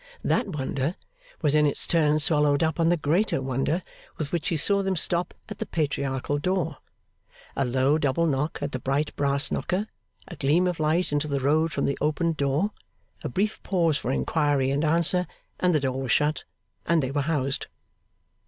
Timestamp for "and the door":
15.59-16.01